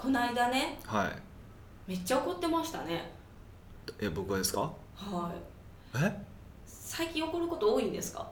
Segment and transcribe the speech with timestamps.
[0.00, 1.90] この間ねはい。
[1.90, 3.10] めっちゃ怒ってましたね。
[4.00, 4.60] え僕はですか？
[4.96, 5.32] は
[5.94, 5.98] い。
[6.02, 6.20] え？
[6.66, 8.26] 最近怒ること多いんですか？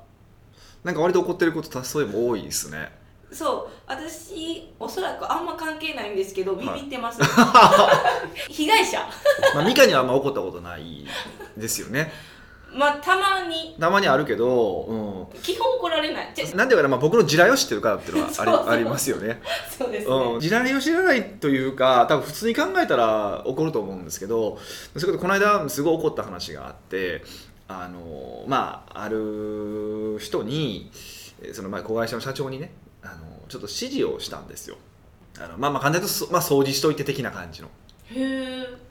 [0.84, 2.90] なんか割と怒ってることたそういえば多いですね。
[3.30, 3.72] そう。
[3.86, 7.20] 私おそらくあんま関係ないんですけどビビってます、
[8.48, 9.00] 被害者。
[9.54, 11.06] まあミカにはあんま怒ったことない
[11.56, 12.10] ですよね
[12.72, 13.76] まあたまに。
[13.78, 16.34] たまにあるけど、基本怒られない。
[16.54, 18.68] なんていうかな、まあ、僕の地雷を知ってるからっていうのはありそうそう。
[18.70, 19.40] ありますよね。
[19.76, 24.58] そうですね、うん、地雷を知らないというか多分普通に考えたら怒ると思うんですけど
[24.96, 27.22] それこそこの間すごい怒った話があって
[27.68, 30.90] あのまあある人に
[31.42, 33.14] えーそのまあ子会社の社長にねあの
[33.48, 34.76] ちょっと指示をしたんですよ。
[35.38, 37.68] あのまあまあ簡単に言うと、そまあ、掃除しといて的な感じの。
[38.10, 38.87] へえ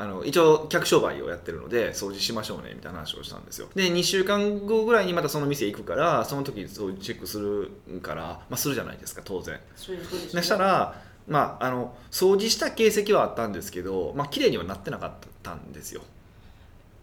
[0.00, 3.68] あの一応客商売をやってるので掃除しましょうねみたいな話をしたんですよ。
[3.74, 9.60] で2週間後ぐらいにまたその店行くからその時掃除チェックするから、まあ、するじゃないですか当然。
[9.76, 16.00] そしたら、まあ、あの掃除した形跡はあったんですけど、まあ綺麗にはなってなかったんですよ。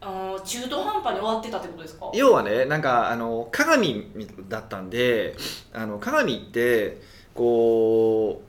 [0.01, 2.09] あー中途半端に終わってたってことですか？
[2.15, 4.09] 要はねなんかあの鏡
[4.49, 5.35] だったんで
[5.71, 6.99] あの鏡って
[7.35, 8.47] こう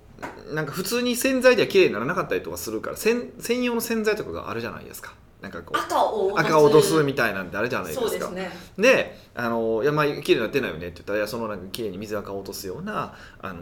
[0.52, 5.14] なんか普通に洗剤では綺麗にならなかったりとかするから専専用の洗剤とかがあるじゃないですか。
[5.40, 8.08] なんかこう赤を落とす赤を落とすみたいなんてあるじゃないですか。
[8.08, 8.50] そうですね。
[8.76, 13.60] であのいやまあ綺麗になってないよねって言ったらいやそのなんか綺麗に水垢を落とすようなあの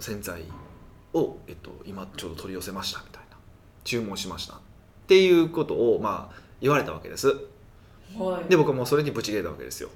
[0.00, 0.42] 洗剤
[1.14, 3.36] を、えっと、今ちょうど取り寄せましたみたいな。
[3.84, 4.54] 注文しました。
[4.54, 4.58] っ
[5.06, 7.28] ていうことをまあ言われたわけです。
[8.18, 8.50] はい。
[8.50, 9.90] で僕はもうそれにブチ切れたわけですよ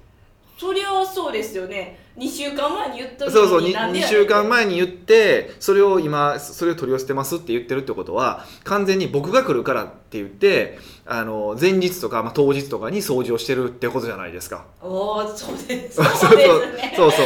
[0.57, 1.99] そりゃそうですよね。
[2.17, 14.65] 2週間前に言ったそうそう 2, なんでやねん週間前に言ってそれを今それを取り寄せてますって言ってるってことは完全に僕が来るからって言ってあの前日とか、まあ、当日とかに掃除をしてるってことじゃないですか。
[14.81, 16.01] おおそうです。
[16.01, 16.37] そうそう。
[16.37, 16.93] ですね。
[16.95, 17.25] そうそう。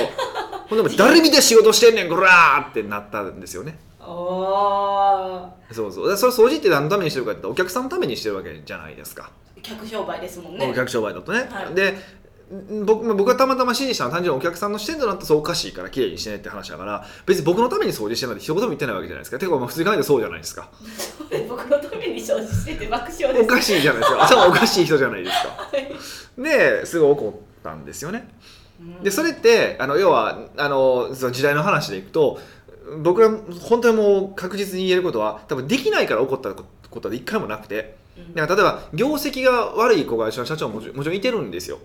[0.68, 3.80] ほんでも 誰見て仕事してんねんこらーってなったんですよね。
[5.72, 6.18] そうそう。
[6.18, 10.70] それ掃除って何のためにしてるかってお客さんのためにしてるわけじゃないですか、客商売ですもんね。
[10.70, 11.76] お客商売だとね、はい。
[11.76, 11.96] でん
[12.86, 19.40] 僕僕がたまたま指示したのは単純にお客さんの視点となってそうおかしいから綺麗にしてねって話だから別に僕のために掃除してるなんて一言も言ってないわけじゃないですか。
[19.40, 20.70] てかまあ普通に考えてそうじゃないですか。
[21.48, 23.44] 僕のために掃除してて爆笑です。
[23.44, 24.24] おかしいじゃないですか。
[24.26, 25.48] 頭おかしい人じゃないですか。
[25.48, 26.44] はい。
[26.44, 28.28] ですごい怒ったんですよね。
[28.82, 29.04] うん。
[29.04, 32.38] でそれってあの要はあのその時代の話でいくと
[33.02, 33.30] 僕が
[33.62, 37.96] 本当にもう確実に言えることは多分できないから起こったことは一回もなくて。
[38.18, 38.36] うん。
[38.36, 41.80] だから例えば業績が悪い子会社の社長ももちろんいてるんですよ。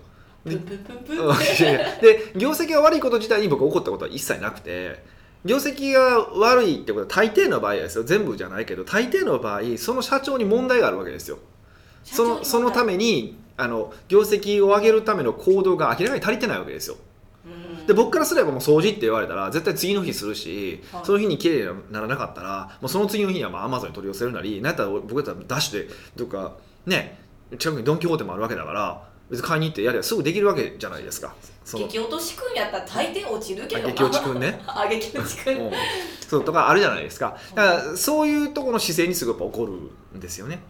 [0.46, 1.18] プンプンプンプン。
[1.18, 1.96] うんいやいや。
[2.00, 5.04] で業績が悪いこと自体に僕怒ったことは一切なくて
[5.44, 11.38] 業績が悪いってことは大抵の場合はですよ全部じゃないけど大抵の場合その社長に問題があるわけですよ。
[12.04, 16.96] そのそのためにあの業績を上げるための行動が明らかに足りてないわけですよ。
[17.44, 17.86] うん。
[17.86, 21.04] で僕からすればもう掃除って言われたら絶対次の日するし、はい。
[21.04, 27.18] その日に綺麗にならなかったらもうその次の日にはまあアマゾンに取り寄せるなりなんやったら僕だったらダッシュでどっかね
[27.58, 31.34] 近くにドン・キホーテもあるわけだから別に買いに行ってやればすぐできるわけじゃないですか。
[31.64, 34.60] 激落としくんやったら大抵落ちるけど激落ちくんね。
[34.66, 35.58] あ激落ちくん。
[35.58, 35.72] うん。
[36.28, 37.36] そうとかあるじゃないですか。
[37.54, 39.72] だからそういうところの姿勢にすごいやっぱ怒る
[40.18, 40.60] んですよね。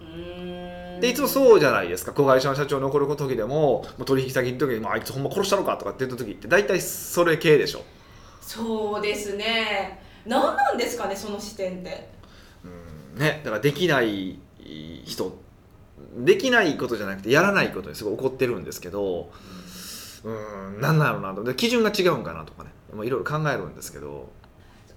[0.00, 1.00] うーん。
[1.00, 2.12] でいつもそうじゃないですか。
[2.12, 7.82] 子会社の社長に怒る時でももう取引先の時にあいつほんま殺したのかとかって言った時って大体それ系でしょ。
[8.42, 10.02] そうですね。
[10.26, 12.10] 何なんですかねその視点って。
[13.14, 13.18] うん。
[13.18, 14.38] ね、だからできない
[15.04, 15.38] 人
[16.18, 19.30] できないことじゃなくてやらないことにすごい怒ってるんですけど
[20.24, 21.44] うん何なのなと。
[21.44, 22.70] で基準が違うんかなとかね。
[22.94, 24.32] まあいろいろ考えるんですけど。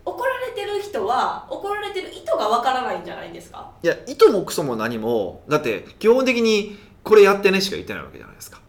[0.05, 3.71] 怒られてる人は怒られてる意図がわからないんじゃないですか？
[3.83, 8.61] いや意図もクソも何もだって基本的にこれやってねしか言ってないわけじゃないですか。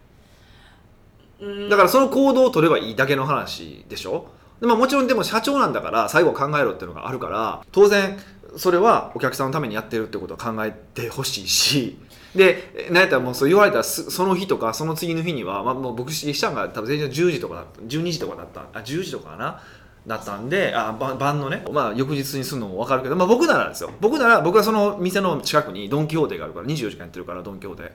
[1.41, 1.69] うん。
[1.69, 4.27] だからその行動を取ればいいだけの話でしょ？
[4.60, 8.19] で、まあ、もちろんでも社長なんだから最後は考えろっていうのがあるから当然
[8.56, 12.00] それはお客さんのためにやってるってことは考えてほしいし
[12.34, 19.62] で何やったらもうそう言われたらその日とかその次の日には、まあ、もう僕したんが多分全然10時とかだった12時とかだったあ10時とかかな
[20.06, 23.91] だったんであ晩のね、まあ、翌日にするのも分かるけど、まあ、僕ならですよ。
[24.00, 27.92] 僕なら僕はその店の近くにドン・キホーテがあるから24時間やってるからドン・キホーテ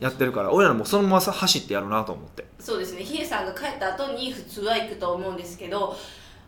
[0.00, 2.44] やってるから俺らもそのまま走ってやるなと思って。
[2.58, 3.02] そうですね。
[3.02, 5.96] ヒデさんが帰った後に普通は行くと思うんですけど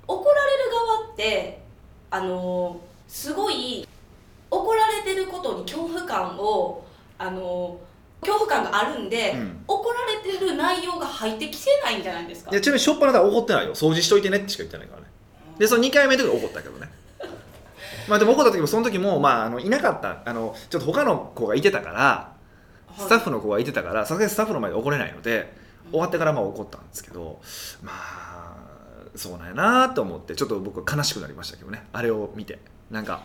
[0.06, 1.62] 怒られる側って
[2.10, 3.86] あのすごい
[4.50, 6.85] 怒られてることに恐怖感を
[7.18, 7.78] あの
[8.20, 9.64] 恐怖感があるんで、うん。
[9.66, 12.50] 怒られてる内容が入ってきてないんじゃないですか？
[12.50, 13.74] いやちなみにしょっぱなだ怒ってないよ。
[13.74, 15.08] 掃除しといてねってしか言ってないからね。
[15.58, 16.90] でその2回目の時は怒ったけどね。
[18.08, 20.22] まあでも怒った時もその時もまああのいなかった。
[20.24, 22.32] あのちょっと他の子がいてたから
[22.98, 25.52] スタッフの子がいてたからさすがにスタッフの前で怒れないので
[25.90, 27.40] 終わってからまあ怒ったんですけど
[27.82, 28.56] まあ
[29.14, 31.86] そうなんやなと思ってちょっと僕は悲しくなりましたけどね。
[31.92, 32.58] あれを見て。
[32.90, 33.22] なんか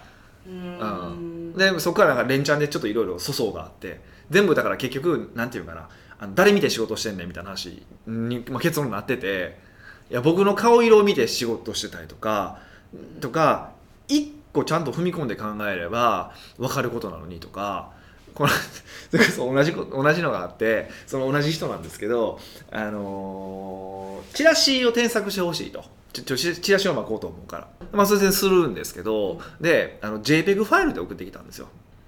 [0.48, 4.00] うんでそこからなんか連チャンでちょっといろいろ粗相があって
[4.30, 5.90] 全部だから結局なんていうかな
[6.20, 9.58] あの誰見て仕事してんねんみたいな話に、まあ、結論になってて
[10.10, 12.60] いや僕の顔色を見て仕事してたりとか
[13.20, 13.72] とか
[14.08, 17.92] 一個ちゃんと踏み込んで考えれば分かることなのにとか
[18.34, 18.50] この
[19.54, 22.40] 同じ同じのがあってその同じ人なんですけど、
[22.72, 24.02] あのー
[24.34, 25.84] チラシを添削してほしいと。
[26.12, 31.68] ちょチチラシを巻こうと思うから、まあ、それでするんですけどであの JPEG ファイルで送ってきたんですよ。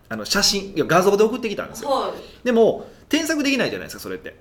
[0.09, 1.89] あの写真いや画像で送ってきたんですよ。
[1.89, 2.45] はい。
[2.45, 4.35] でも添削できないじゃないですかそれって。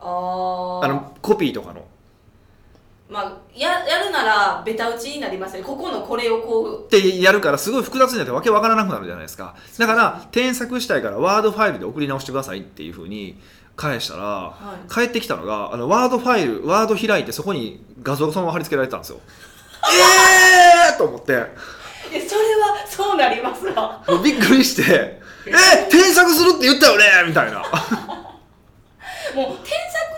[0.00, 0.84] あー。
[0.84, 1.84] あのコピーとかの。
[3.08, 5.62] まあややるならベタ打ちになりますね。
[5.62, 6.84] ここのこれをこう。
[6.86, 9.54] ってやるからすごい複雑になってわけわからなくなるじゃないですか。
[9.78, 13.38] だから添削したいからワードファイルで送り直してくださいっていうふうに
[13.76, 14.88] 返したらはい。
[14.88, 19.20] 返ってきたのがあのワードファイルワード開いてそこに画像がそのまま貼り付けられてたんですよ。
[20.90, 21.32] えーと思って。
[22.12, 25.88] えそれはそうなりますわもうびっくりして「え。
[25.90, 27.58] 添削するって言ったよね!」みたいな。
[27.62, 27.74] もう添
[29.34, 29.52] 削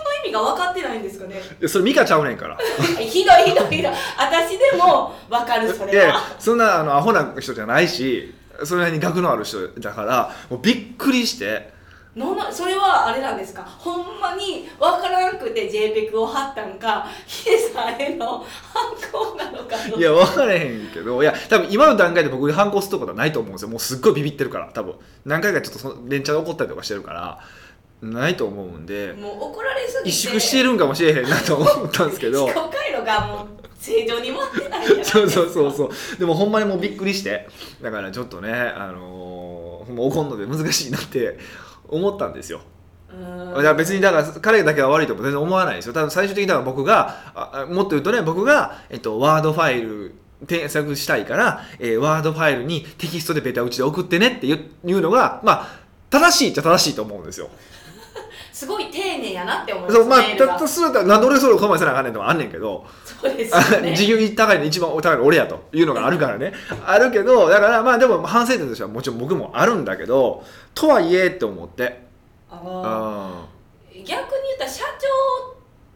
[0.04, 1.36] の意味が分かってないんですかね？
[1.60, 2.56] いやそれミカちゃうねんから。
[3.00, 3.92] ひどいひどいひどい。
[4.18, 6.22] 私でも分かるそれは。
[6.38, 8.32] そんなあのアホな人じゃないし
[8.64, 11.70] それなりに学のある人だからもうびっくりして
[12.16, 13.62] のなそれはあれなんですか？
[13.62, 23.68] ほんまに分からんくて JPEG を貼ったんかヒデさんへの反抗なのかいや分からへんけどいや多分今の段階で僕に反抗することはないと思うんですよ。
[23.68, 24.94] もうすっごいビビってるから多分。
[25.24, 27.38] 何回かちょっとその連チャンで怒ったりとかしてるから
[28.02, 29.12] ないと思うんで。
[29.12, 30.16] もう怒られすぎて。
[30.16, 32.44] 萎縮してるんかもしれへんなと思ったんですけど。
[32.46, 33.46] 思考回路がもう
[33.78, 36.18] 正常に回ってないじゃ そうそうそうそう。
[36.18, 37.48] でもほんまにもうびっくりして。
[37.82, 41.38] だからちょっとねあのーほんま怒るので難しいなって
[41.88, 42.60] 思ったんですよ。
[43.10, 45.92] だから別にだから彼だけが悪いとも全然思わないですよ。
[45.94, 50.14] ただ最終的にだから僕がもっと言うとね僕が、えっと、ワードファイル
[50.46, 55.68] 添削したいから、えーワードファイルにテキストでベタ打ちで送ってねっていうのがまあ
[56.10, 57.48] 正しいっちゃ正しいと思うんですよ。
[58.52, 62.86] すごい丁寧やなって思いますそうまあたとするとなんで俺それを我慢せなあかんねんとかあんねんけど、
[63.20, 63.90] そうですあよね。
[63.90, 66.52] 自由に高いの一番高いの俺やというのがあるからね。
[66.86, 70.44] あるけどだからまあでも反省点としてはもちろん僕もあるんだけど
[70.74, 72.06] とはいえって思って。
[72.50, 74.84] ああー逆に言ったら社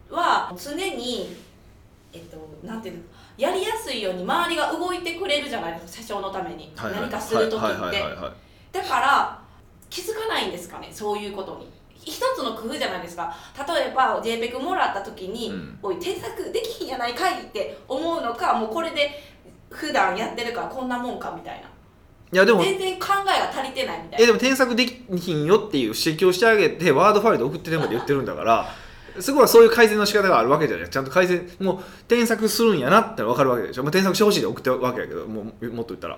[0.09, 1.35] 長は常に
[2.11, 3.03] えっとなんていうの
[3.37, 7.01] やりやすいように周りが動いてくれるじゃないですか社長のために、はいはい。
[7.01, 8.03] 何かする時って。
[8.71, 9.39] だから
[9.89, 11.69] 気づかないんですかねそういうことに
[12.05, 13.33] 一つの工夫じゃないですか。
[13.67, 15.79] 例えば JPEG もらった時に「うん。
[15.81, 19.23] おい添削できひんやないかい」って思うのかもうこれで
[19.69, 21.69] 普段やってるからこんなもんかみたいな。
[22.33, 24.23] いやでも全然考えが足りてないみたいな。
[24.23, 28.67] えでも添削できひんよっていう指摘をしてあげてワードファイルで送ってねまで言ってるんだから
[29.21, 36.17] すごいそういう改善の仕方があるわけじゃないちゃんと改善もう添削するんやなって分かるわけでしょ、まあ、添削してほしいで送ってるわけやけどもうもっと言ったら。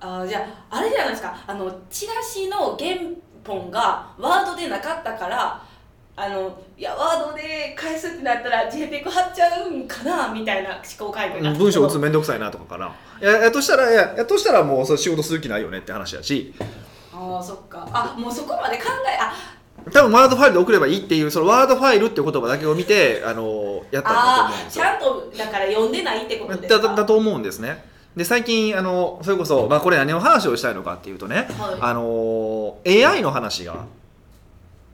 [0.00, 1.36] あーじゃああれじゃないですか。
[1.44, 2.94] あのチラシの原
[3.44, 5.62] 本がワードでなかったから
[6.16, 12.92] あのいやワードで返すってなったら JPEG 貼っちゃうんかなみたいな思考回路文章打つのめんどくさいなとかかな。
[13.20, 16.54] いややとしたらいややとしたらもうそれ仕事する気ないよねって話やし。
[17.12, 17.88] ああそっか。
[17.92, 19.32] あもうそこまで考えあ
[19.92, 24.84] 多分ワードファイルで送ればいいっていうそのワードファイルっていう言葉だけを見てあのやったんだと思うんですよ。
[24.84, 26.82] ちゃんとだから読んでないってことですか？
[26.82, 27.84] だだだと思うんですね
[28.16, 31.78] で最近あのそれこそ、まあ、これ何の話をしたいのかっていうとね、はい。
[31.80, 33.86] あの AI の話が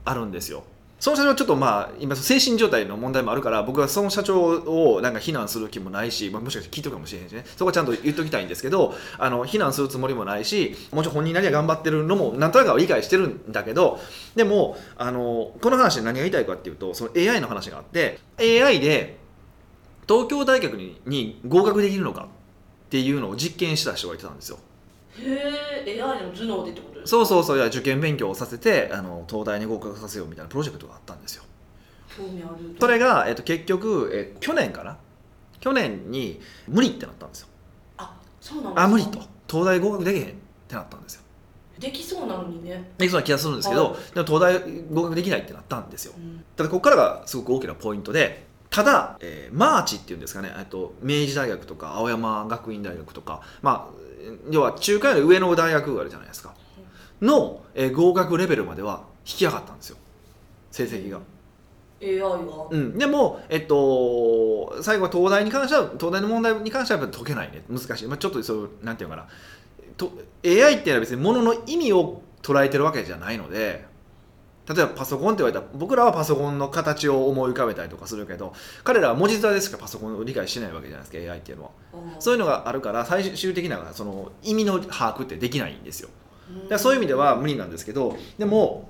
[0.05, 0.65] あるんですよ。
[1.05, 7.45] その社長ちょっとまあ今精神状態の問題もあるから僕はその社長をなんか非難する気もないし、まあ、もしかして聞いてるかもしれへんしね。
[7.45, 13.99] そこはちゃんと言っときたいんですけどあの非難するつもりもないしもちろん本人なりは頑張ってるのもなんとなくは理解してるんだけど
[14.35, 19.19] でもあのこの話で何が言いたいかっていうとその AI の話があって AI で
[20.09, 22.29] 東京大学にに合格できるのか
[22.87, 24.59] っていうのを実験した人がいてたんですよ。
[25.19, 27.19] へえ AI の頭脳でってことですか？
[27.19, 27.57] そうそうそう。
[27.57, 31.45] いや受験勉強をさせてあの東大に合格させようみたいなプロジェクトがあったんですよ。
[32.17, 32.77] 興味ある。
[32.79, 34.97] それが、えっと、結局、え去年かな？
[35.61, 37.49] 去年に無理ってなったんですよ。
[37.97, 38.83] あそうなんですか？
[38.85, 39.21] あ無理と。
[39.49, 40.29] 東大合格できへんっ
[40.69, 41.23] てなったんですよ。
[41.79, 44.15] できそうなのにね、できそうな気がするんですけど、はい。
[44.15, 44.61] でも東大
[44.93, 46.13] 合格できないってなったんですよ。
[46.17, 46.45] うん。
[46.57, 50.53] ただここからがすごく大きなポイントでただ、えーマーチっていうんですかね。
[50.59, 53.95] えっと明治大学とか青山学院大学とかまあ
[54.51, 56.55] 要は中華より上の大学があるじゃないですか。
[57.23, 59.97] の、えー合格レベルまでは引き上がったんですよ。
[60.73, 61.21] 成績が、
[62.03, 67.63] AI は、うん、でも、えっと、最後は東大に関しては東大の問題に関してはやっぱ解けないね。
[67.71, 69.29] 難しい、まあ、ちょっとそうなんていうのかな。
[69.97, 70.11] と
[70.45, 73.87] AI っていうのは別にものの意味を捉えてるわけじゃないので
[74.69, 81.71] 例えばパソコンって言われたら僕らはパソコンの形を思い浮かべたりとかするけど彼らは文字面でしかパソコンを理解してないわけじゃないですか AI っていうのは。
[82.19, 86.09] そういうのがあるから最終的なその意味の把握ってできないんですよ。
[86.49, 88.89] だからそういう意味では無理なんですけどでも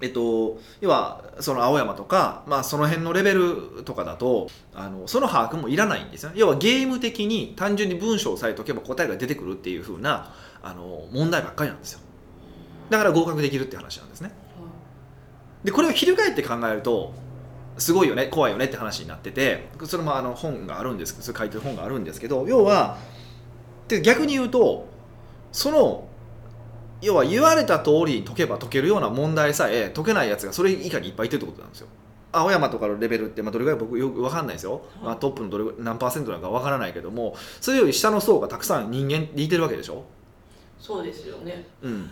[0.00, 6.30] えっと、要はその青山とか、まあ、その辺のレベルとかだとあのその把握もいらないんですよ。
[6.36, 12.00] 要はゲーム的に単純に文章をさえとけば答えが出てくるっていう風なあの問題ばっかりなんですよ。
[12.90, 14.30] だから合格できるって話なんですね
[15.64, 17.12] でこれを翻って考えると
[17.78, 22.98] すごいよね怖いよねって話になっててそれもあの本があるんですそれ書いてる本があるんですけど要は
[23.88, 24.88] で逆に言うと
[25.52, 26.08] その
[27.00, 31.88] 要は言われた通りに解けば解けるような問題さえ解けないやつがそれ以下にいっぱいいてるってことなんですよ。
[32.30, 40.04] 青山とかのレベルって、まあ、どれぐらい僕よく分かんないですよ、まあ、トップのどれ何パーセントなのか分からないけどもそれより下の層がたくさん人間でいてるわけでしょ。
[40.78, 41.66] そうですよね。
[41.82, 42.10] うん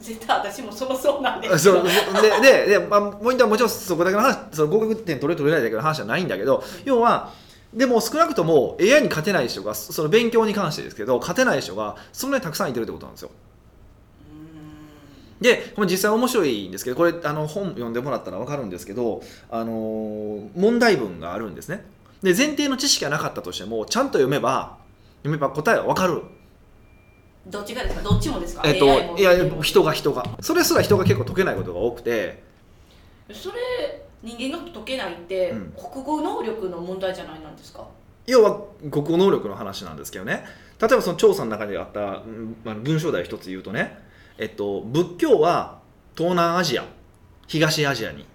[0.00, 1.58] 絶対私もそのそうなんです。
[1.58, 7.32] そうででで、まあ、ポイントはもちろんそこだけの話その合格点取れ取れないだけの話じゃないんだけど、要は
[7.74, 13.30] でも少なくとも AI に勝てない人がその勉強に関してですけど勝てない人がそんなにたくさんいてるってことなんですよ。
[15.40, 21.84] でこれ実際面白いんですけどこれあの本読んでもらったら分かるんですけど、あのー問題文があるんですね。
[22.22, 24.78] で前提の知識がなかったとしてもちゃんと読めば
[25.22, 26.22] 読めば答えは分かる
[27.46, 28.02] どっちがですか？
[28.02, 28.62] どっちもですか？
[28.64, 29.32] えっといや
[29.62, 30.24] 人が人が。
[30.40, 32.42] それすら人が結構解けないことが多くて。
[33.32, 35.72] それ人間が解けないって、うん。
[35.72, 37.86] 国語能力の問題じゃないなんですか？
[38.26, 40.44] 要は国語能力の話なんですけどね。
[40.80, 43.98] 例えばその調査の中であったうんあの文章題一つ言うとね、
[44.38, 45.78] えっと、仏教は
[46.16, 46.84] 東南アジア
[47.46, 48.26] 東アジアに。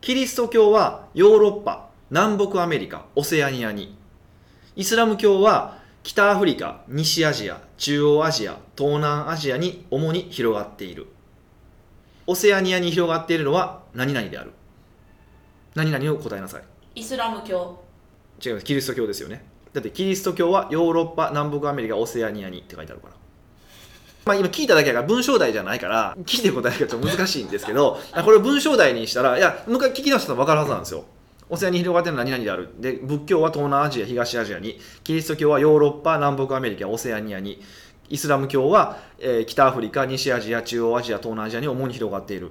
[0.00, 3.96] キリスト教はヨーロッパ南北アメリカオセアニアに。
[4.76, 5.79] イスラム教は
[6.12, 11.06] 北アフリカ西アジア中央アジア東南アジアに主に広がっている。
[12.26, 14.50] オセアニアに広がっているのは何々である。
[15.76, 16.62] 何々を答えなさい。
[16.96, 17.80] イスラム教。
[18.44, 18.64] 違います。
[18.64, 19.44] キリスト教ですよね。
[19.72, 23.14] だってキリスト教はヨーロッパ南北アメリカオセアニアにって書いてあるから。
[24.24, 31.04] まあ今聞いただけだから文章題じゃないから聞いて答えるからちょっと難しいんですけどあ これを文章題にしたらいやもう一回聞き直したら分かるはずなんですよ
[31.50, 32.70] オセアに広がってるのは何々である。
[32.78, 34.78] で仏教は東南アジア東アジアに。
[35.04, 37.60] キリスト教はヨーロッパ南北アメリカオセアニアに。
[38.08, 42.50] イスラム教は、えー北アフリカ西アジア中央アジア東南アジアに主に広がっている。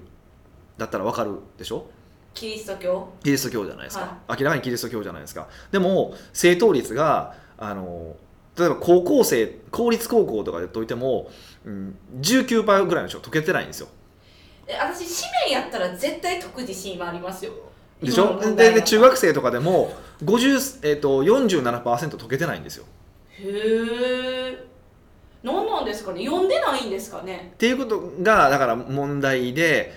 [0.77, 1.85] だったら分かるでしょ？
[2.33, 3.09] キリスト教？
[3.23, 5.47] キリスト教じゃないですか、は明らかにキリスト教じゃないですか。
[5.71, 8.15] でも正答率があの
[8.57, 11.29] 例えば高校生公立高校とかで解いても、
[11.65, 13.87] うん、19%ぐらいの人解けてないんですよ。
[14.67, 17.51] え私紙面やったら絶対解く自信はありますよ
[18.01, 18.39] でしょ？
[18.55, 22.85] でで中学生とかでも50、えー、と47%解けてないんですよ。
[23.39, 24.65] へえ
[25.43, 26.25] 何なんですかね？
[26.25, 27.51] 読んでないんですかね？
[27.53, 29.93] っていうことがだから問題で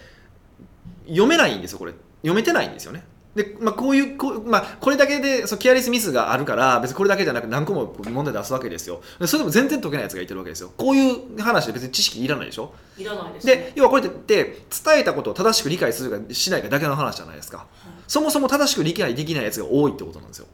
[1.06, 1.92] 読めないんですよこれ。
[2.22, 3.02] 読めてないんですよね
[3.34, 9.00] で、まあ、こういうこう、まあ、これだけでそうケアレスミスがあるから別にこれだけじゃなく何個も問題出すわけですよ。
[9.18, 10.72] でそれでも全然解けないやつがいてるわけですよ。
[10.76, 12.74] こういう話で別に知識いらないでしょ？
[12.98, 13.46] いらないです。
[13.46, 17.66] ねで要はこれって伝えたことを正しく理解するかしないかだけの話じゃないですか。
[18.06, 20.46] そもそも正しく理解できないやつが多いってことなんですよ。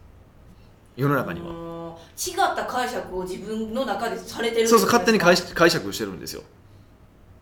[0.97, 1.47] 世の中には。
[1.49, 1.79] うん
[2.17, 6.43] 違った解釈を自分の中でされてるそうそう勝手に解釈してるんですよ。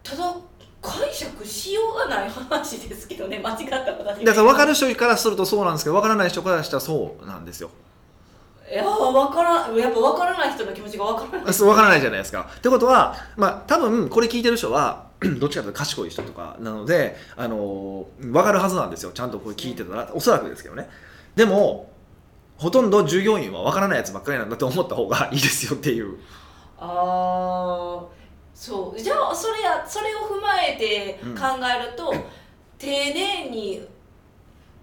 [0.03, 0.35] ただ
[0.83, 7.71] 解釈しようがない話ですけどね間違った私だから分かる人からするとそうなんですけど分からない人からしたらそうなんですよ
[8.71, 11.55] いやー分からんやっぱ分からない人の気持ちが分からない。
[11.55, 12.51] そう分からないじゃないですか。
[12.57, 15.07] ってことは、まあ、多分これ聞いてる人は
[15.39, 19.13] どっちかというと賢い人とかなので、あのー分かるはずなんですよ。
[19.13, 20.11] ちゃんとこれ聞いてたら。
[20.13, 20.89] おそらくですけどね。
[21.37, 21.93] でも
[22.57, 26.19] ほとんど従業員は分からないやつばっかりなんだと思った方がいいですよっていう。
[26.79, 28.16] ああ
[28.59, 28.99] そう。
[29.01, 31.35] じゃあそれやそれを踏まえてうん。
[31.35, 32.13] 考えると、
[32.79, 33.87] 丁寧に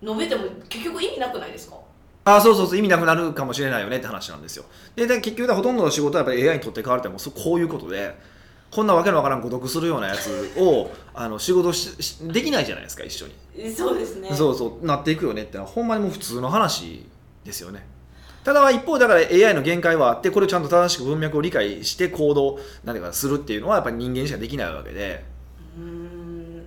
[0.03, 1.77] 述べても結局意味なくないですか？
[2.25, 4.63] あそうそうそう意味なくなるかもしれないよねって話なんですよ。
[4.95, 8.15] でで結局ほとんどの仕事はやっぱり AI に取って代われてもそうこういうことで
[8.71, 13.33] こんなわけのわからん誤読するようなやつを あの仕事ししできないじゃないですか一緒に。
[13.57, 14.29] えそうですね。
[14.33, 17.05] そうそうなっていくよねってのはほんまにもう普通の話
[17.43, 17.85] ですよね
[18.43, 25.23] ただ一方だから AI の限界はあってこれをちゃんと正しく文脈を理解して行動何ていうかするっていうのはやっぱり人間しかできないわけで。
[25.77, 26.65] うーん。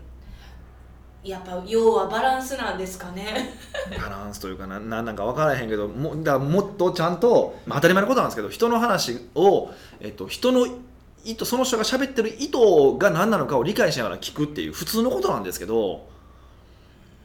[1.23, 3.53] やっぱ要はバランスなんですかね。
[4.01, 10.67] バランスというかななんなんか分からへんけどもだもっとちゃんと、まあ当たり前のことなんですけど人の話を、えっと、人の
[11.25, 12.59] 意図その人が喋ってる意図
[12.99, 16.07] が何なのかを理解しながら聞くっていう普通のことなんですけど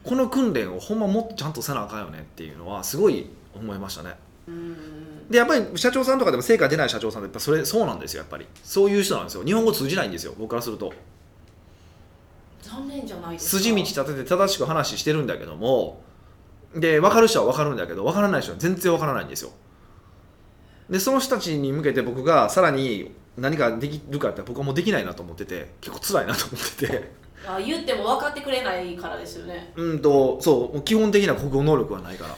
[0.02, 4.16] この訓練をほんまもっとちゃんとせなあかんよねっていうのはすごい思いましたね。
[5.30, 8.46] でやっぱり社長さんとかでも成果出ない社長さんってやっぱそれそうなんですよやっぱり。
[8.62, 9.44] そういう人なんですよ。
[9.44, 10.92] 日本語通じないんですよ僕からすると。
[12.60, 13.62] 残念じゃないですか。
[13.62, 16.02] 筋道立てて正しく話してるんだけども
[16.74, 19.50] で分かる人は分かるんだけど分からない人は全然分からないんですよ。
[20.90, 27.22] でその人たちに向けて僕がさらに何かできるかって僕はもうできないなと思ってて結構辛いなと思ってて。
[27.44, 29.72] あ言っても分かってくれないからですよね。
[29.76, 32.36] うんとそう基本的な国語能力はないから。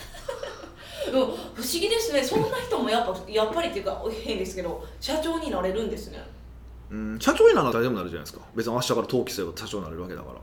[1.11, 2.23] で も不思議ですね。
[2.23, 6.18] そんな人もやっぱやっぱりっていうか変ですけど社長になれるんですね。
[6.90, 8.44] うん社長になるのは誰でもなるじゃないですか。
[8.54, 10.40] 別に明日から登記すれば社長になれるわけだから。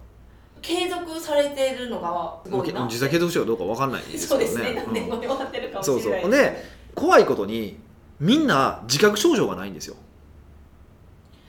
[0.61, 2.85] 継続されてるのがすごいな。
[2.85, 4.63] 実際継続しようかどうか分かんないですけどそうですね。
[4.75, 6.21] ね何年後に終わってるかもしれそうない。
[6.21, 6.63] そうで
[6.95, 7.77] 怖いことに
[8.19, 9.95] みんな自覚症状がないんですよ。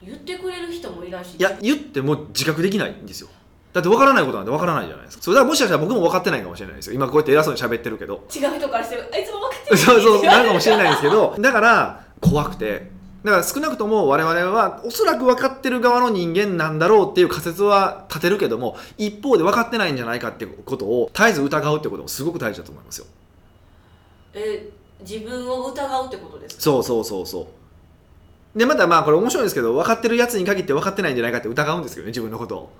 [0.04, 3.28] 言ってくれる人もいないしいや言っても自覚できないんですよ
[3.72, 5.22] だって分からないことなんて分からないじゃないですか。
[5.24, 6.94] それだからもしかしたら僕も分かってないかもしれないですよ。
[6.94, 8.24] 今こうやって偉そうに喋ってるけど。
[8.34, 9.76] 違う人からしてあいつも分かってる？
[9.78, 11.34] そうそうなるかもしれないですけど。
[11.38, 12.90] だから怖くて。
[13.24, 23.06] だから少なくとも我々はおそらく分かってる側の人間なんだろうっていう仮説は立てるけども一方で分かってないんじゃないかっていうことを絶えず疑うってこともすごく大事だと思いますよ。
[24.34, 24.68] え
[25.00, 26.62] 自分を疑うってことですか？
[26.62, 27.46] そうそうそうそ
[28.54, 28.58] う。
[28.58, 32.70] でまたまあこれ面白いんですけど分かってるやつに限って分かってないんじゃないかって疑うんですけどね自分のことを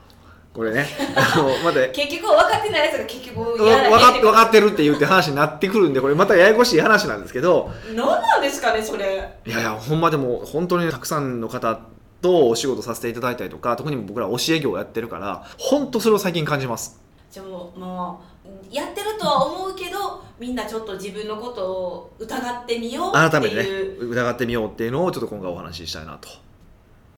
[0.54, 0.87] これね。
[1.16, 7.71] あのまた結局分かってないやつが結局わやらへん分かっ分かってるって言って話になってくるんでこれまたややこしい話なんですけど。
[7.94, 9.38] 何なんですかねそれ。
[9.47, 11.80] いやいやほんまでも本当にたくさんの方
[12.21, 17.00] とお仕事させていただいたりとか特に僕ら教え業をやってるから本当それを最近感じます。
[17.30, 18.32] じゃあもうまあ
[18.71, 26.28] やってるとは思うけどみんなちょっと自分のことを疑ってみようって改めてねいう疑ってみようっていうのをちょっと今回お話ししたいなと。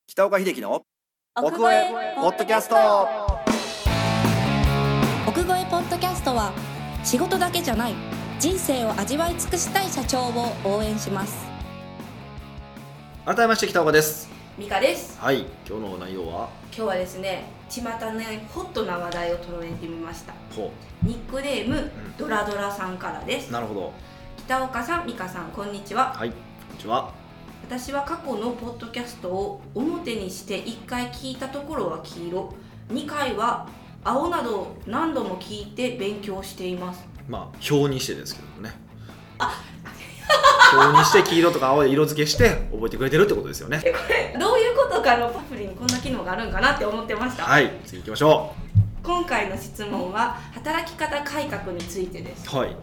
[0.07, 0.83] 北岡秀樹の
[1.37, 2.77] 奥越えポッドキャスト
[7.05, 7.95] 仕事だけじゃない
[8.41, 11.47] 人生を味わい尽くしたい社長を応援します。
[13.27, 14.31] 改めまして北岡です。
[14.57, 15.19] ミカです。
[15.21, 16.49] はい今日の内容は？
[16.75, 20.33] 今日はですね巷ねホットな話題を取り上げてみました。
[20.57, 23.51] ほニックネーム、ドラドラさんからです。
[23.51, 23.93] うなるほど。
[24.39, 26.15] 北岡さん美香さんこんにちは。
[26.15, 26.37] はいこ
[26.73, 27.13] んにちは。
[27.69, 32.55] 私は過去のポッドキャストを表にして1回聞いたところは黄色。
[32.89, 33.69] 2回は
[34.05, 37.03] 青など何度も聞いて勉強しています。
[37.27, 38.73] まあ表にしてですけどもね。
[40.77, 43.83] 表にして黄色とか青で色付けして覚えてくれてるってことですよね。
[44.39, 48.55] どういうことかのパプリにこんな機能があるんかなって思ってました、はい次行きましょ
[49.03, 52.47] 今回の質問は働き方改革についてです。
[52.55, 52.77] うはい。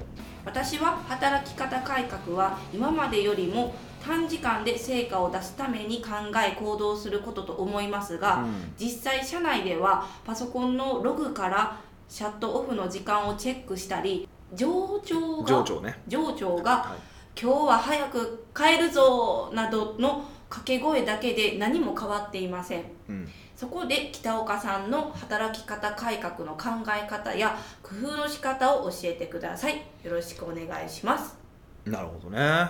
[0.43, 8.73] 私は働き方改革は今までよりも短時間で成果を出すために考え行動することと思いますが、うん。
[8.77, 16.01] 実際社内ではパソコンのログからシャットオフの時間をチェックしたり上長が上長ね。
[16.07, 16.95] 上長がは
[17.39, 22.81] 今日は早く帰るぞなどの掛け声だけで何も変わっていません。
[22.81, 29.77] い、うん、そこで北岡さんの働き方改革の考え方や工夫の仕方を教えてください。
[30.03, 31.37] よろしくお願いします、
[31.85, 32.69] なるほどね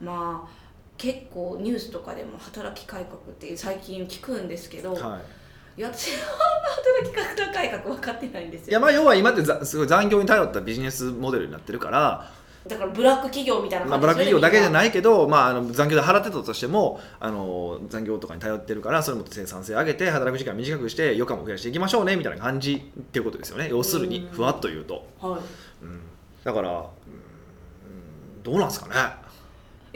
[0.00, 5.20] まあ結構ニュースとかでも働き改革って最近聞くんですけど、は
[5.76, 5.80] い。
[5.80, 6.18] や私は
[7.04, 8.70] 働き方改革分かってないんですよ。
[8.70, 12.30] いやまあ要は今ってざすごい残業に頼ったビジネスモデルになってるから、
[12.66, 23.68] だからブラック企業みたいなまあ、感じブラック企業だけじゃいないけど、まあ、あの残業で払ってたとしてもあの残業とかに頼ってるからそれも生産性上げて働く時間短くして余暇も増やしていきましょうねみたいな感じっていうことですよね。
[23.70, 25.40] 要するにうんふわっと言うと、はい。
[25.82, 26.00] うん、
[26.42, 29.25] だから、うん、どうなんですかね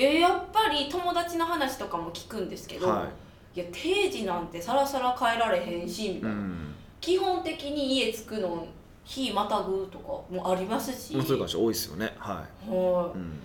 [0.02, 3.06] えーやっぱり友達の話とかも聞くんですけど、、は
[3.54, 3.58] い。
[3.60, 6.74] や定時なんてさらさら変えられへんしみい、たいな、うん。
[7.00, 8.66] 基本的に家着くの
[9.04, 12.14] 日またぐとかもありますし、まあ、そういう感じ多いですよね。
[12.18, 12.70] は、はい。
[12.70, 13.40] うん。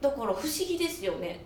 [0.00, 1.44] だから不思議ですよね。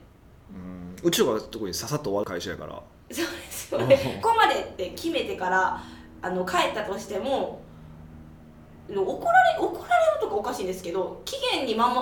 [0.52, 2.82] うん、うちとか特にささっと終わる会社やから。
[3.12, 4.20] そうですよね。
[4.22, 5.82] ここまでって決めてから
[6.20, 7.62] あの帰ったとしても
[8.88, 11.94] 怒られ怒られるとかおかしいんですけど期限に守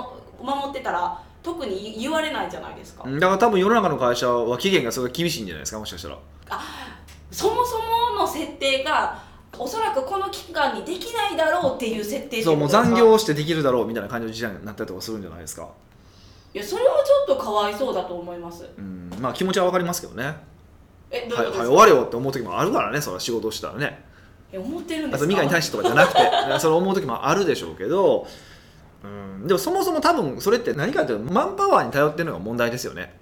[0.43, 6.19] 守ってたら特に言われないじゃないですか、だから多分世の中の会社は期限がすごい厳しいんじゃないですかもしかしたら。
[7.31, 9.21] そもそもの設定が
[9.59, 15.69] おそらくこの期間にできないだろうっていう設定そうもう残業してできるだろうみたいな感じの時代になったりとかするんじゃないですか。
[16.55, 18.65] いやそれはちょっとかわいそうだと思います。
[18.79, 20.37] うんまあ気持ちはわかりますけどね。
[21.11, 24.05] えどうはいいうはいことですか、終われよって思う時もあるからねそ仕事をしたらね。
[24.53, 25.27] え思ってるんであすか？
[25.27, 26.19] とミカに対してとかじゃなくて
[26.61, 28.27] それ思う時もあるでしょうけど
[29.05, 29.47] うん。
[29.47, 33.17] でもそもそも多分それって何かというとマンパワーに頼ってるのが問題ですよね。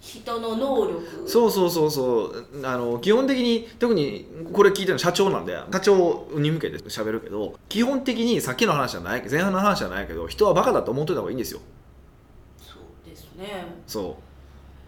[0.00, 1.28] 人の能力。
[1.28, 2.66] そうそうそうそう。
[2.66, 11.60] あの基本的に特にこれ聞いてるの社長なんで社長に向けて喋るけど基本的にさっきの話じゃない前半の話じゃないけど人はバカだと思っといた方がいいんですよ。
[12.58, 13.66] そうですね。
[13.86, 14.16] そ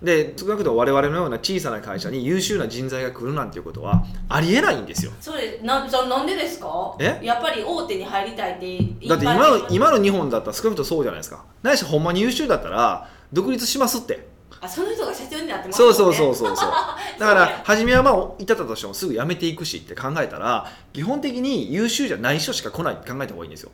[0.02, 5.12] で少なくとも我々のような小さな会社に優秀な人材が来るなんていうことはありえないんですよ。
[5.20, 6.96] それなじゃあなんでですか？
[6.98, 7.20] え？
[7.22, 11.44] やっぱり大手に入りたいってだって今の今の日本だったら少なくともそうじゃないですか。
[11.62, 14.30] ないしほんまに優秀だったら独立しますって。
[14.60, 16.70] あその人が社長になってますそうそううそうそうそう。
[17.18, 23.70] だから初めはまあいたとしてもすぐ辞めていくしって考えたら基本的に優秀じゃない人しか来ないって考えた方がいいんですよ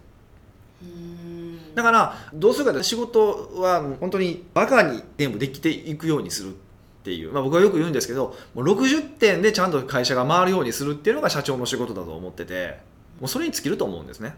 [1.74, 6.54] だからどうするかって仕事は本当にバカに全部できていくようにするっ
[7.04, 12.78] ていう、まあ、僕はよく言うんですけどもう60点でちゃんと会社が回るようにするっていうのが社長の仕事だと思ってて
[13.20, 14.34] もうそれに尽きると思うんですね。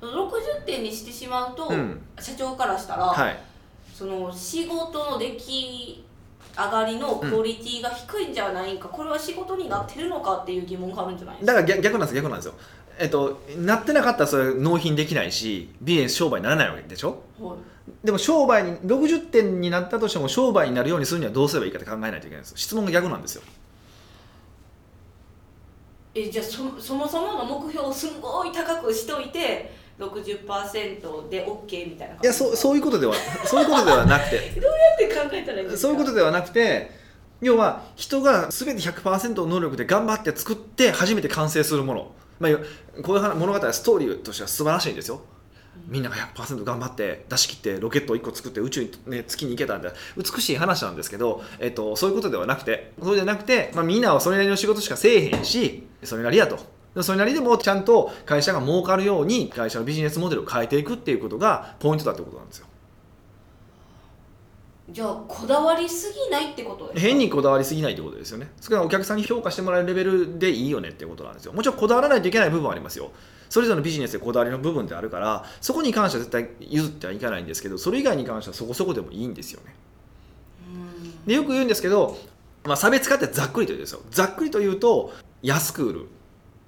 [0.00, 2.00] 60点にしてしまうと、うん。
[2.20, 3.38] 社長からしたら、はい。
[3.94, 6.04] その仕事の出来
[6.56, 11.54] 上がりのクオリティが低いんじゃないか、これは仕事になってるのかっていう疑問があるんじゃないですか？
[11.54, 12.54] だから逆逆なんです逆なんですよ
[12.98, 17.22] えっとなってなかったらそれ納品できないしビジネス商売にならないわけでしょ？
[17.40, 17.56] はい。
[18.06, 23.42] でも商売に60点になったとしても商売になるようにするにはどうすればいいかって考えないといけないんです質問が逆なんですよ。
[26.14, 34.36] えじゃあそそもそもの目標をすんごい高くしといて60%で OK みたいないやそうそういうことではそういうことではなくて。
[34.38, 34.60] って
[35.12, 35.76] 考えたらいいんですか？
[35.82, 36.90] そういうことではなくて
[37.40, 42.52] 要は人が全て100%の能力で頑張って作って初めて完成するもの、まあ、
[43.02, 45.22] こういう話物語はストーリーとしては素晴らしいんですよ。
[45.86, 56.58] みんなが100%頑張って出し切ってロケットを1個作って宇宙に、ね、月に行けたんで美しい話なんですけど、えっと、そういうことではなくてそうじゃなくて、まあ、みんなはそれなりの仕事しかせえへんしそれなりやと。
[56.94, 62.66] でそれなりでもちゃんと会社が儲かるように会社のビジネスモデルを変えていくっていうことがポイントだってことなんですよ
[64.90, 68.50] じゃあこだわりすぎないってことですか変にこだわりすぎないってことですよね。
[68.60, 71.54] それはお客さんに評価してもらえるレベルでいいよねってことなんですよ。
[71.54, 73.10] もちろんこだわらないといけない部分はありますよ。
[73.48, 79.74] それぞれのビジネスでこだわりの部分ってあるからそこに関しては絶対譲ってはいかないんですけどそれ以外に関してはそこそこでもいいんですよね。
[80.70, 81.24] うん。
[81.26, 82.18] でよく言うんですけど、
[82.64, 84.00] まあ、差別化ってざっくりと言うんですよ。
[84.10, 86.08] ざっくりと言うと安く売る。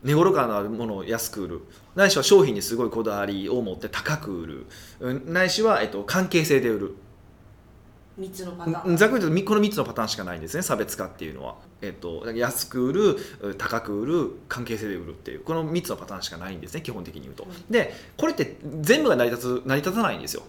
[0.04, 1.60] 値頃感のあるものを安く売る。
[1.94, 4.66] ないしは商品にすごいこだわりを持って高く売る。
[5.00, 6.94] うんないしは、えっと、関係性で売る
[8.18, 8.90] 3つのパターン。
[8.90, 10.62] うんざっくりとみこの3つのパターンしかないんですね。
[10.62, 13.16] 差別化っていうのは、えっと、安く売る
[13.58, 15.40] 高く売る関係性で売るっていう。
[15.40, 17.72] この3つのパターンしかないんですね基本的に言うと、うん。
[17.72, 20.42] でこれって全部が成り立つ成り立たないんですよ。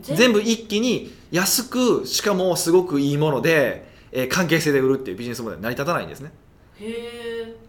[0.00, 6.32] 全全部一気に安くしかもすごくいいもので、えー関係性で売るっていうビジネスモデル成り立たないんですね。
[6.80, 7.65] へえ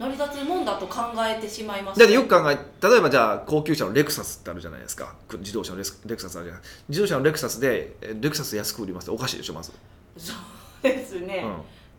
[0.00, 2.00] 成り立つもんだと考えてしまいます。
[2.00, 5.14] だってよく考え例えばじゃあ高級車のレクサスってあるじゃないですか。
[5.38, 6.62] 自動車のレクサスあるじゃない。
[6.88, 9.72] 自動車のレクサスでえーレクサス安く売りますっておかしいでしょまず。
[10.16, 11.44] そうですね、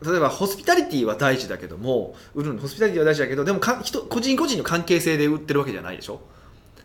[0.01, 6.21] うん、例えばホスピタリティは大事だけども売るのホスピタリティは大事だけどでもか人個人個人の関係性で売ってるわけじゃないでしょ。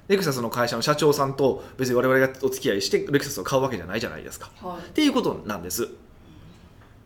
[0.08, 4.50] レクサスの会社の社長さんと別に我々がお付き合いしてレクサスを買うわけじゃないじゃないですか。
[4.62, 4.86] はい。
[4.86, 5.88] っていうことなんです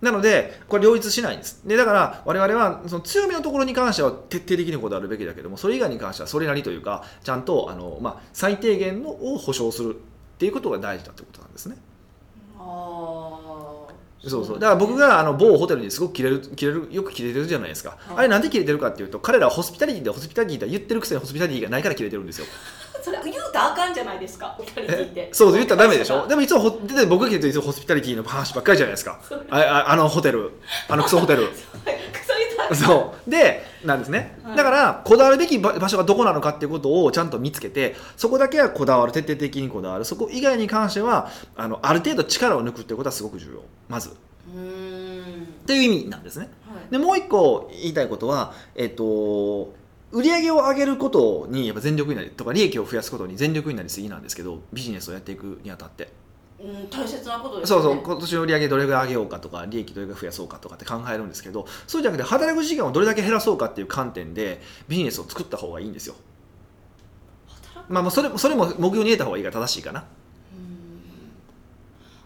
[0.00, 1.60] なのでこれ両立しないんです。
[1.66, 9.98] でだから我々はその強みのところに関しては徹底的にこだわるべきだけどもそれ以外に関してはそれなりというかちゃんとあの、まあ、最低限のを保証するっ
[10.38, 11.76] ていうことが大事だってことなんですね。
[12.58, 13.49] ああ
[14.26, 14.58] そうそう。
[14.58, 18.18] だから僕があの某ホテルにすごく切れる切れるよく切れてるじゃないですか、はい。
[18.18, 22.46] あれなんで切れてるかっていうと彼らはホスピタリティでホスピタリティで言ってるくせにホスピタリティがないから切れてるんですよ。
[23.02, 24.54] それ言うたらあかんじゃないですか？
[24.60, 25.30] 二人聞いて。
[25.32, 26.26] そうそう言ったらダメでしょ？
[26.28, 29.20] でもいつもほで僕が切れてるといつもホスピタリティの話ばっかりじゃないですか。
[29.48, 30.52] あああのホテル。
[30.88, 31.48] あのクソホテル
[32.74, 33.30] そう。
[33.30, 34.56] でなんですね、はい。
[34.56, 40.04] だからこだわるべき場場所がどこなのかっていうことをちゃんと見つけてそこだけはこだわる徹底的にこだわる。
[40.04, 43.60] そこ以外に関してはあのある程度力を抜くっていうことはすごく重要。
[43.88, 44.10] まず。
[44.10, 44.12] っ
[45.66, 46.48] ていう意味なんですね。
[46.66, 46.90] はい。
[46.90, 49.72] でもう一個言いたいことはえっと
[50.12, 56.08] 売上を上げることにやっぱ全力になりとか利益を増やすことに全力になりすぎなんですけどビジネスをやっていくにあたって
[56.62, 66.14] うん、大切なことですそうねそう今年の売り上げどれぐらい上げようかとか利益どれぐらい増やそうかとかって考えるんですけどそうじゃなくて働く時間をどれだけ減らそうかっていう観点でビジネスを作った方がいいんですよ。
[67.48, 70.04] 働くまあそれもそれも目標に入れた方がいいが正しいかな。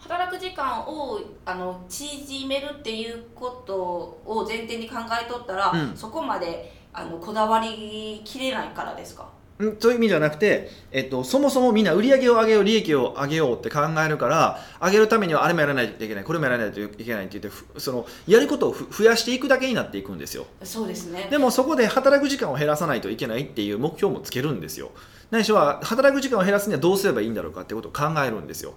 [0.01, 5.97] 働く時間をあの縮めるっていうことを前提に考えとったら、うん。
[5.97, 9.23] そこまであのこだわりきれないからですか？
[9.23, 9.27] う
[9.63, 20.47] んそういう意味じゃなくて、えっと、そもそもみんな売り上げを上げよう利益を上げようって考えるから上げるためにはあれもやらないといけないこれもやらないといけないって言ってふそのやることをふ増やしていくだけになっていくんですよ。
[20.65, 21.29] そうですね。
[21.31, 24.91] でもそこで働く時間を減らさないといけないっていう目標もつけるんですよ。
[25.31, 28.75] ないしは働く時間を減らすにはどうすればいいんだろうかってことを考えるんですよ。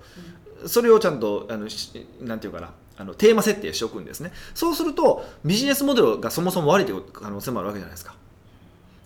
[0.65, 4.31] それをちゃんとあのしなんていうかなあのテーマ設定しておくんですね。
[4.53, 8.15] そうするとビジネスモデルがそもそも悪いという可能性もあるわけじゃないですか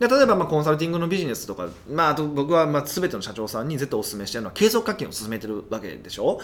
[0.01, 6.39] で例えばまあコンサルティングのビジネスとか、まあ、あと僕はまあ全ての社長さんに絶対お勧めしてるのは継続課金を進めてるわけでしょ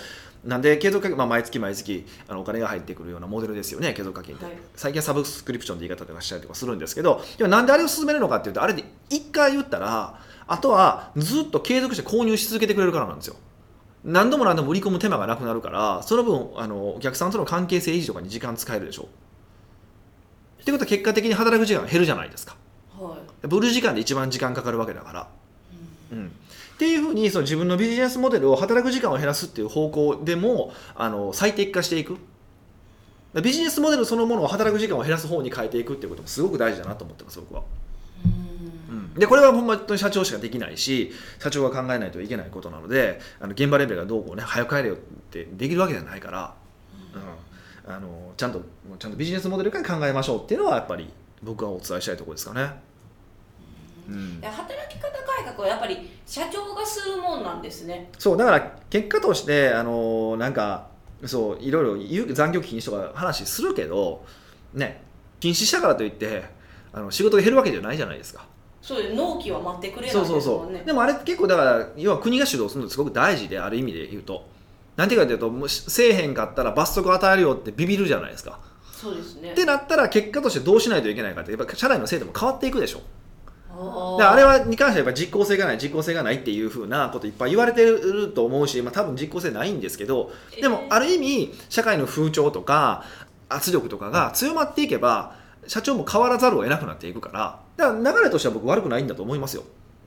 [0.46, 3.94] なんで継続課金、まあ、毎月毎月あのお金が入ってくるようなモデルですよね。
[3.94, 4.54] 継続課金って、はい。
[4.76, 13.38] 最近はサブスクリプションって言い方とかしたりとかするんですけどでもなんであれを進めるのかっていうとあれで1回言ったらあとはずっと継続して購入し続けてくれるからなんですよ。
[14.04, 19.08] 何度も何度も売り込む手間がなくなるからその分あのお客さんとの関係性維持とかに時間使えるでしょ。
[20.62, 22.56] ってことは結果的に働く時間が減るじゃないですか
[23.44, 25.28] はい売る時間で一番時間かかるわけだから、
[26.12, 26.30] うん、っ
[26.78, 32.18] ていうふうにその自分のビジネスモデルを働く時間を減らすっていう方向でもあの最適化していく。
[33.34, 37.64] ビジネスモデルそのものを働く時間を減らす方に変えていくっていうこともすごく大事だなと思ってます僕は、
[39.16, 46.56] でこれはほんまに社長しかできないし社長が考えないといけないことなのであの現場レベルがどうこうね早く帰れよってできるわけじゃないから、
[47.86, 48.62] うん、あのちゃんと
[48.98, 51.10] ちゃんとビジネスモデルから考えましょうっていうのはやっぱり
[51.44, 52.87] 僕はお伝えしたいところですかね。
[54.08, 54.42] うん。
[54.42, 58.10] で働き方改革はやっぱり社長がするもんなんですね。
[58.18, 60.88] そうだから結果としてあのなんか
[61.26, 64.26] そういろいろ言う残業禁止とか話するけど
[64.74, 65.04] ね
[65.40, 66.44] 禁止したからといって
[66.94, 68.46] あの仕事が減るわけじゃないじゃないですか。
[68.82, 70.78] そう納期は待ってくれないそうそうですもんね。
[70.80, 74.46] そうでもあれ結構だから要は国が主導するのってすごく大事である意味で言うと。
[74.96, 78.60] なんていうかというともしせえへんかったら罰則与えるよってビビるじゃないですか。
[78.92, 79.52] そうですね。
[79.52, 83.02] ってなったら結果としてどうしないといけないかってやっぱ社内の制度も変わっていくでしょ
[83.80, 93.04] あであれはに関してはやっぱ実効性がない実効性がないっていうふうなこといっぱい言われてると思うし、まあ、多分実効性ないんですけどでもえーある意味社会の風潮とか
[93.50, 95.36] 圧力とかが強まっていけば
[95.68, 99.64] 社長も変わらざるを得なくなっていくからだから流れとしては僕悪くないんだと思いますよ。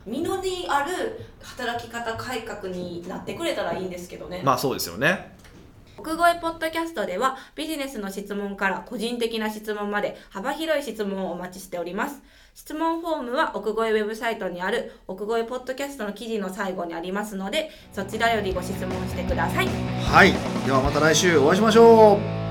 [0.07, 5.37] 実りある働き方改革になってくれたらいいんですけどね、まあそうですよね。
[5.99, 12.23] 奥越ポッドキャストではビジネスの質問から個人的な質問まで幅広い質問をお待ちしております
[12.61, 19.67] 質問フォームは奥越ウェブサイトにある奥越ポッドキャストの記事の最後にありますのでそちらよりご質問してください。
[19.67, 20.35] はい。
[20.67, 22.50] ではまた来週お会いしましょう。